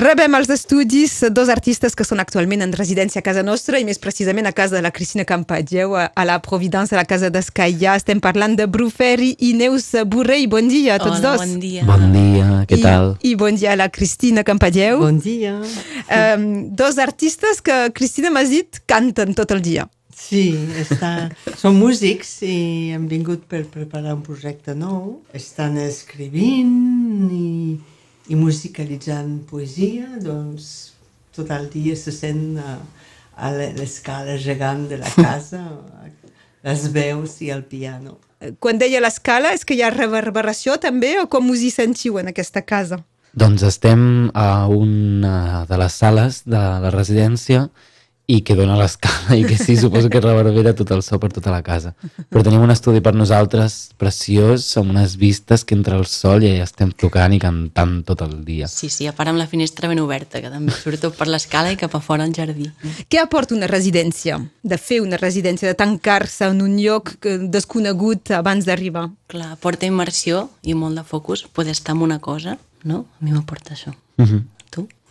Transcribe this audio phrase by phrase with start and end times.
[0.00, 3.98] Rebem als estudis dos artistes que són actualment en residència a casa nostra i més
[4.00, 7.98] precisament a casa de la Cristina Campageu, a la Providència, a la casa d'Escaia.
[8.00, 10.46] Estem parlant de Bruferi i Neus Borrell.
[10.48, 11.44] Bon dia a tots Hola, dos.
[11.44, 11.84] bon dia.
[11.84, 13.12] Bon dia, què I, tal?
[13.20, 15.04] I bon dia a la Cristina Campageu.
[15.04, 15.58] Bon dia.
[16.08, 19.84] Um, dos artistes que Cristina m'ha dit canten tot el dia.
[20.16, 20.46] Sí,
[20.80, 21.28] està...
[21.60, 22.56] som músics i
[22.96, 25.18] hem vingut per preparar un projecte nou.
[25.36, 27.76] Estan escrivint i,
[28.30, 30.70] i musicalitzant poesia, doncs
[31.34, 32.78] tot el dia se sent a,
[33.36, 35.62] a l'escala gegant de la casa,
[36.62, 38.18] les veus i el piano.
[38.62, 42.30] Quan deia l'escala, és que hi ha reverberació també o com us hi sentiu en
[42.30, 43.02] aquesta casa?
[43.36, 47.68] Doncs estem a una de les sales de la residència
[48.30, 51.50] i que dona l'escala i que sí, suposo que reverbera tot el so per tota
[51.50, 51.94] la casa.
[52.30, 56.52] Però tenim un estudi per nosaltres preciós, amb unes vistes que entra el sol i
[56.58, 58.68] ja estem tocant i cantant tot el dia.
[58.70, 61.72] Sí, sí, a part amb la finestra ben oberta, que també surt tot per l'escala
[61.74, 62.68] i cap a fora al jardí.
[63.10, 64.38] Què aporta una residència?
[64.62, 69.08] De fer una residència, de tancar-se en un lloc que- desconegut abans d'arribar?
[69.30, 73.06] Clar, porta immersió i molt de focus, poder estar en una cosa, no?
[73.20, 73.94] A mi m'aporta això.
[74.18, 74.26] Mhm.
[74.40, 74.59] Tu?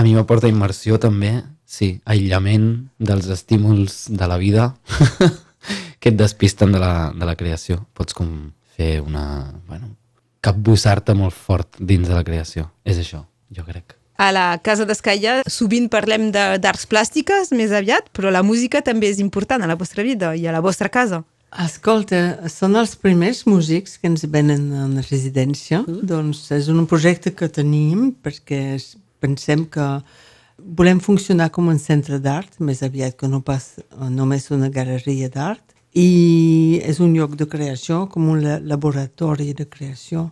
[0.00, 4.70] A mi m'aporta immersió també, sí, aïllament dels estímuls de la vida
[6.00, 7.82] que et despisten de la, de la creació.
[7.92, 8.30] Pots com
[8.78, 9.52] fer una...
[9.68, 9.90] Bueno,
[10.40, 12.70] capbussar-te molt fort dins de la creació.
[12.88, 13.92] És això, jo crec.
[14.16, 19.12] A la Casa d'Escaia sovint parlem de- d'arts plàstiques més aviat, però la música també
[19.12, 21.20] és important a la vostra vida i a la vostra casa.
[21.60, 25.82] Escolta, són els primers músics que ens venen en residència.
[25.84, 26.08] Mm.
[26.08, 28.78] Doncs és un projecte que tenim perquè
[29.20, 29.86] pensem que
[30.58, 35.28] volem funcionar com un centre d'art, més aviat que no pas eh, només una galeria
[35.32, 35.64] d'art.
[35.96, 40.30] I és un lloc de creació, com un la- laboratori de creació.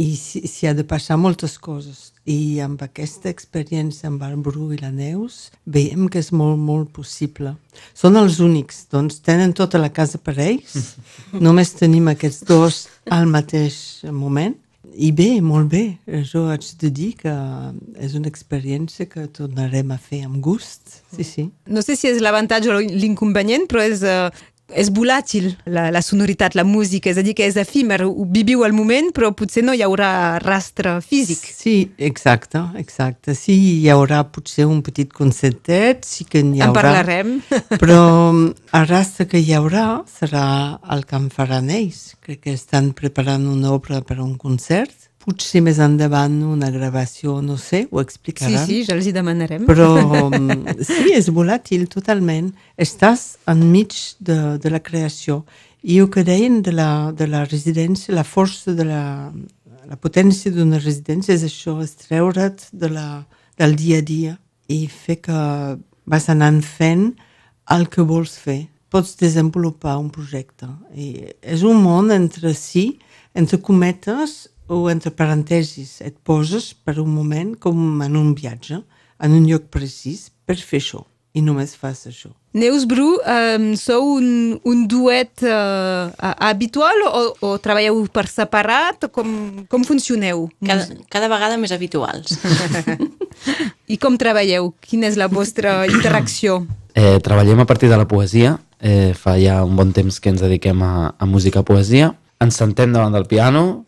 [0.00, 2.12] I s'hi ha de passar moltes coses.
[2.26, 6.90] I amb aquesta experiència amb el Bru i la Neus veiem que és molt, molt
[6.96, 7.52] possible.
[7.94, 10.96] Són els únics, doncs tenen tota la casa per ells.
[11.46, 12.80] Només tenim aquests dos
[13.12, 13.76] al mateix
[14.10, 14.56] moment.
[14.92, 15.82] I bé, molt bé.
[16.28, 17.32] Jo haig de dir que
[18.02, 21.00] és una experiència que tornarem a fer amb gust.
[21.14, 21.44] Sí, sí.
[21.66, 24.28] No sé si és l'avantatge o l'inconvenient, però és, uh,
[24.72, 28.64] és volàtil la, la sonoritat, la música, és a dir, que és efímer, ho viviu
[28.64, 31.42] al moment, però potser no hi haurà rastre físic.
[31.52, 33.34] Sí, exacte, exacte.
[33.36, 36.80] Sí, hi haurà potser un petit concertet, sí que n'hi En haurà.
[36.80, 37.34] parlarem.
[37.82, 38.00] Però
[38.32, 40.46] el rastre que hi haurà serà
[40.94, 42.14] el que en faran ells.
[42.24, 44.94] Crec que estan preparant una obra per a un concert.
[45.24, 48.66] Potser més endavant una gravació, no sé, ho Sí, explicaran.
[48.66, 49.64] sí, ja els hi demanarem.
[49.64, 49.86] Però
[50.28, 52.50] mm, sí, és volàtil totalment.
[52.76, 55.44] Estàs enmig de, de la creació.
[55.82, 59.32] I el que deien de la, de la residència, la força de la,
[59.88, 63.24] la potència d'una residència és això, és treure't de la,
[63.60, 64.36] del dia a dia
[64.68, 65.40] i fer que
[66.04, 67.14] vas anant fent
[67.72, 68.66] el que vols fer.
[68.92, 70.68] Pots desenvolupar un projecte.
[70.94, 72.98] I és un món entre si,
[73.34, 76.00] entre cometes o entre parentesis.
[76.04, 78.80] Et poses per un moment com en un viatge,
[79.20, 81.04] en un lloc precís, per fer això.
[81.34, 82.30] I només fas això.
[82.54, 89.08] Neus Bru, um, sou un, un duet uh, habitual o, o treballeu per separat?
[89.10, 90.44] Com, com funcioneu?
[90.62, 92.38] Cada, cada vegada més habituals.
[93.90, 94.70] I com treballeu?
[94.86, 96.60] Quina és la vostra interacció?
[96.94, 98.54] Eh, treballem a partir de la poesia.
[98.78, 102.12] Eh, fa ja un bon temps que ens dediquem a, a música poesia.
[102.38, 103.82] Ens sentem davant del piano,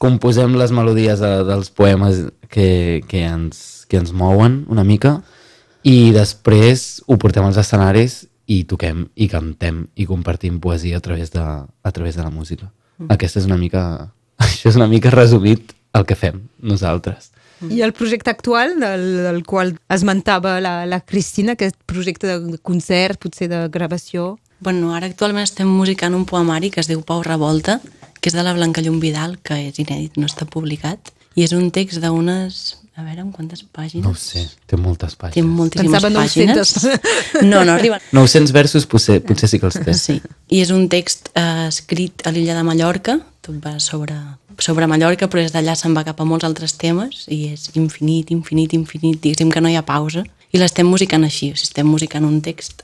[0.00, 5.18] composem les melodies de, dels poemes que, que, ens, que ens mouen una mica
[5.84, 11.30] i després ho portem als escenaris i toquem i cantem i compartim poesia a través
[11.34, 12.70] de, a través de la música.
[13.08, 14.10] Aquesta és una mica...
[14.44, 17.30] Això és una mica resumit el que fem nosaltres.
[17.68, 23.20] I el projecte actual, del, del qual esmentava la, la Cristina, aquest projecte de concert,
[23.20, 24.38] potser de gravació...
[24.60, 27.78] bueno, ara actualment estem musicant un poemari que es diu Pau Revolta,
[28.20, 31.52] que és de la Blanca Llum Vidal, que és inèdit, no està publicat, i és
[31.56, 32.76] un text d'unes...
[33.00, 34.02] A veure, amb quantes pàgines?
[34.04, 35.46] No ho sé, té moltes Té pàgines.
[35.56, 36.72] moltíssimes Pensava 900.
[36.74, 37.44] pàgines.
[37.48, 38.02] No, no arriben.
[38.12, 39.94] 900 versos potser, potser sí que els té.
[39.96, 40.16] Sí,
[40.52, 44.18] i és un text eh, escrit a l'illa de Mallorca, tot va sobre,
[44.60, 48.34] sobre Mallorca, però des d'allà se'n va cap a molts altres temes i és infinit,
[48.36, 50.26] infinit, infinit, diguéssim que no hi ha pausa.
[50.52, 52.82] I l'estem musicant així, o sigui, estem musicant un text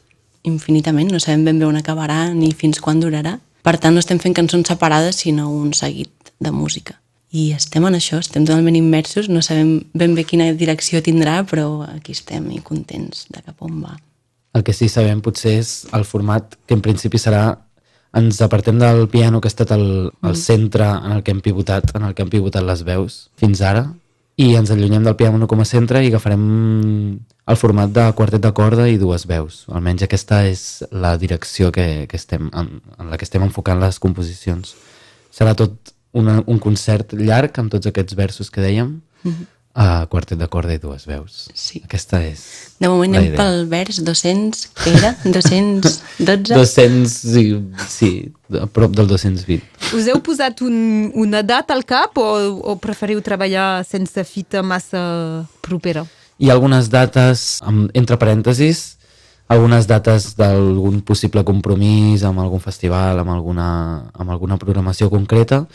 [0.48, 3.36] infinitament, no sabem ben bé on acabarà ni fins quan durarà.
[3.66, 7.00] Per tant, no estem fent cançons separades, sinó un seguit de música.
[7.34, 11.82] I estem en això, estem totalment immersos, no sabem ben bé quina direcció tindrà, però
[11.88, 13.96] aquí estem i contents de cap on va.
[14.54, 17.42] El que sí sabem potser és el format que en principi serà
[18.16, 21.90] ens apartem del piano que ha estat el, el centre en el que hem pivotat,
[21.98, 23.88] en el que hem pivotat les veus fins ara
[24.36, 26.42] i ens allunyem del piano com a centre i agafarem
[27.46, 29.62] el format de quartet de corda i dues veus.
[29.72, 30.62] Almenys aquesta és
[30.92, 32.68] la direcció que, que estem, en,
[32.98, 34.74] en la que estem enfocant les composicions.
[35.32, 39.46] Serà tot una, un concert llarg amb tots aquests versos que dèiem, mm -hmm.
[39.76, 41.50] A quartet de corda i dues veus.
[41.52, 41.82] Sí.
[41.84, 42.40] Aquesta és
[42.80, 43.36] De moment anem idea.
[43.36, 45.10] pel vers 200, que era?
[45.24, 46.54] 212?
[46.56, 47.44] 200, sí,
[47.88, 48.10] sí,
[48.56, 49.60] a prop del 220.
[49.98, 52.24] Us heu posat un, una data al cap o,
[52.72, 56.06] o preferiu treballar sense fita massa propera?
[56.40, 58.96] Hi ha algunes dates, amb, entre parèntesis,
[59.52, 63.68] algunes dates d'algun possible compromís amb algun festival, amb alguna,
[64.16, 65.66] amb alguna programació concreta,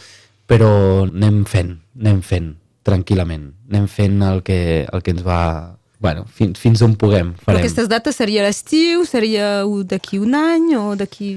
[0.50, 2.52] però anem fent, anem fent,
[2.88, 3.52] tranquil·lament.
[3.70, 5.42] Anem fent el que, el que ens va...
[6.02, 7.62] Bueno, fins, fins on puguem, Però farem.
[7.62, 11.36] aquestes dates seria l'estiu, seria d'aquí un any o d'aquí...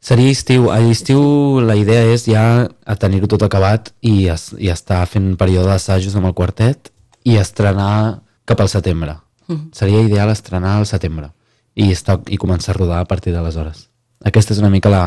[0.00, 0.70] Seria estiu.
[0.72, 5.34] A l'estiu la idea és ja a tenir-ho tot acabat i, es, i estar fent
[5.36, 6.88] període d'assajos amb el quartet
[7.28, 9.18] i estrenar cap al setembre.
[9.50, 9.68] Mm.
[9.76, 11.32] Seria ideal estrenar al setembre
[11.74, 13.88] i, estar, i començar a rodar a partir d'aleshores.
[14.24, 15.04] Aquesta és una mica la,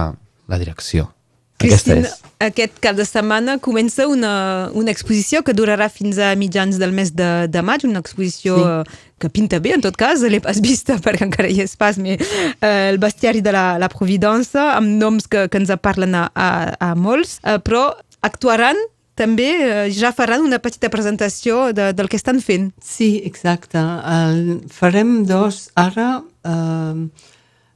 [0.51, 1.09] la direcció.
[1.57, 2.09] Cristina,
[2.43, 7.13] aquest cap de setmana comença una, una exposició que durarà fins a mitjans del mes
[7.15, 8.97] de, de maig, una exposició sí.
[9.21, 12.21] que pinta bé, en tot cas, l'he pas vista perquè encara hi és pas, mais,
[12.59, 16.49] eh, el bestiari de la, la Providança, amb noms que, que ens parlen a, a,
[16.89, 17.91] a molts, eh, però
[18.23, 18.79] actuaran
[19.19, 22.71] també, eh, ja faran una petita presentació de, del que estan fent.
[22.81, 23.79] Sí, exacte.
[23.79, 26.17] El, farem dos ara...
[26.43, 27.31] Eh,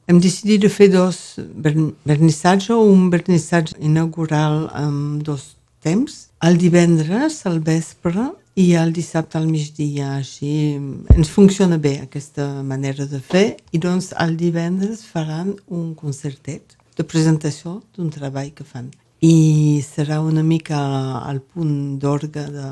[0.07, 7.45] hem decidit de fer dos vern- vernissatge, un vernissatge inaugural amb dos temps, el divendres
[7.45, 10.15] al vespre i el dissabte al migdia.
[10.17, 10.77] Així
[11.13, 17.03] ens funciona bé aquesta manera de fer i doncs el divendres faran un concertet de
[17.03, 20.77] presentació d'un treball que fan i serà una mica
[21.25, 22.69] al punt d'orgue de,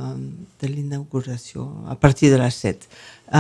[0.62, 2.90] de l'inauguració, a partir de les 7.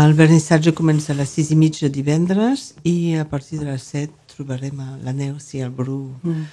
[0.01, 4.33] El vernissatge comença a les 6 i mitja divendres i a partir de les 7
[4.35, 6.47] trobarem la Neus i el Bru mm.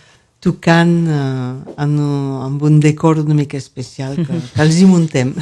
[0.44, 1.94] tocant eh, en,
[2.44, 5.32] amb un decor una mica especial que, que els hi muntem.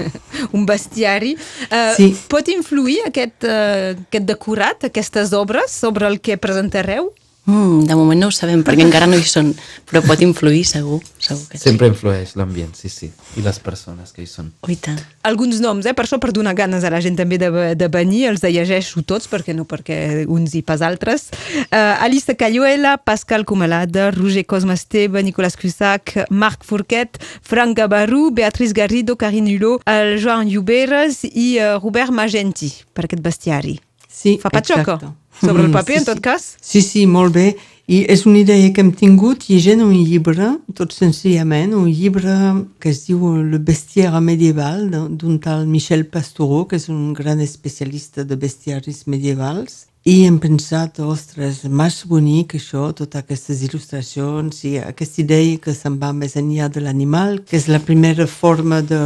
[0.56, 1.34] un bestiari.
[1.68, 2.08] Uh, Sí.
[2.32, 7.12] Pot influir aquest, uh, aquest decorat, aquestes obres, sobre el que presentareu?
[7.44, 9.50] Mm, de moment no ho sabem perquè encara no hi són,
[9.88, 11.66] però pot influir segur, segur que sí.
[11.66, 13.10] Sempre influeix l'ambient, sí, sí.
[13.36, 14.48] I les persones que hi són.
[14.64, 14.96] Oh, i tant.
[15.28, 15.92] Alguns noms, eh?
[15.96, 19.04] per això per donar ganes a la gent també de, de venir, els de llegeixo
[19.04, 21.28] tots, perquè no perquè uns i pas altres.
[21.68, 28.72] Uh, Alice Cayuela, Pascal Comalada, Roger Cosme Esteve, Nicolas Cusac, Marc Fourquet, Frank Gabarú, Beatriz
[28.72, 33.76] Garrido, Karine Hulot, el Joan Lluberes i uh, Robert Magenti, per aquest bestiari.
[34.08, 35.12] Sí, Fa patxoca, exacte.
[35.40, 36.56] Sobre el Mm, paper, sí, en tot cas.
[36.60, 37.56] Sí, sí, molt bé.
[37.86, 42.88] I és una idea que hem tingut llegint un llibre, tot senzillament, un llibre que
[42.88, 48.36] es diu Le bestiaire medieval, d'un tal Michel Pastoreau, que és un gran especialista de
[48.36, 49.86] bestiaris medievals.
[50.04, 55.96] I hem pensat, ostres, més bonic això, totes aquestes il·lustracions i aquesta idea que se'n
[56.02, 59.00] va més enllà de l'animal, que és la primera forma de,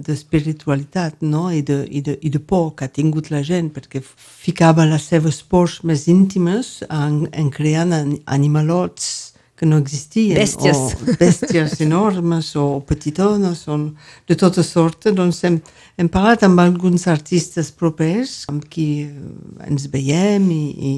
[0.00, 1.50] de spiritualitat no?
[1.52, 5.04] I, de, i, de, i de por que ha tingut la gent, perquè ficava les
[5.12, 10.36] seves pors més íntimes en, en creant an, animalots que no existien.
[10.38, 10.78] Bèsties.
[11.02, 13.76] O bèsties enormes o petitones, o
[14.28, 15.10] de tota sorta.
[15.12, 15.58] Doncs hem,
[15.98, 19.12] hem parlat amb alguns artistes propers amb qui eh,
[19.66, 20.94] ens veiem i, i,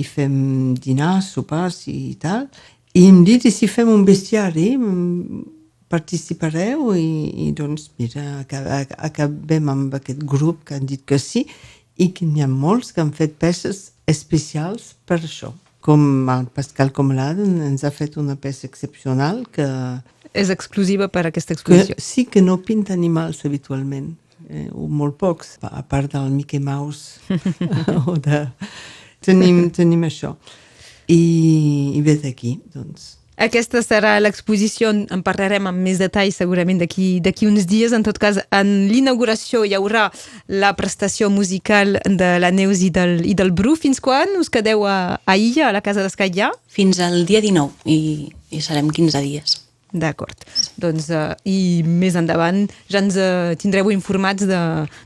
[0.00, 2.48] i fem dinars, sopars i tal.
[2.96, 5.44] I hem dit, i si fem un bestiari, mm,
[5.90, 11.18] participareu i, i doncs, mira, aca- aca- acabem amb aquest grup que han dit que
[11.18, 11.44] sí
[12.00, 15.50] i que n'hi ha molts que han fet peces especials per això.
[15.80, 19.66] Com el Pascal Comladen ens ha fet una peça excepcional que,
[20.36, 21.94] És exclusiva per a aquesta que exposició.
[21.98, 24.12] sí que no pinta animals habitualment,
[24.48, 27.20] eh, o molt pocs, a part del Mickey Mouse
[28.06, 28.46] o de...
[29.20, 30.34] Tenim, tenim això.
[31.08, 33.19] I, i ve d'aquí, doncs.
[33.40, 37.94] Aquesta serà l'exposició, en parlarem amb més detall segurament d'aquí uns dies.
[37.96, 40.10] En tot cas, en l'inauguració hi haurà
[40.46, 43.78] la prestació musical de la Neus i del, i del Bru.
[43.80, 46.52] Fins quan us quedeu a, a Illa, a la casa d'Escaillà?
[46.68, 49.56] Fins al dia 19 i, i serem 15 dies.
[49.92, 50.44] D'acord.
[50.78, 54.58] Doncs, uh, I més endavant ja ens uh, tindreu informats de,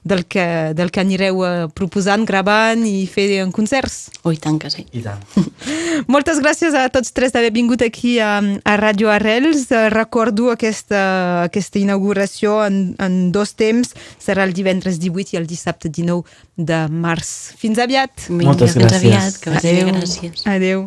[0.05, 0.45] del, que,
[0.77, 4.11] del que anireu uh, proposant, gravant i fer en concerts.
[4.25, 4.85] Oh, i tant que sí.
[4.93, 5.23] I tant.
[6.15, 9.71] Moltes gràcies a tots tres d'haver vingut aquí a, a Radio Arrels.
[9.73, 13.95] Eh, Recordo aquesta, aquesta inauguració en, en dos temps.
[14.21, 16.25] Serà el divendres 18 i el dissabte 19
[16.57, 17.55] de març.
[17.61, 18.29] Fins aviat.
[18.29, 19.01] Vinga, Moltes fins gràcies.
[19.01, 19.95] aviat, que vagi Adéu.
[19.97, 20.45] gràcies.
[20.57, 20.85] Adeu.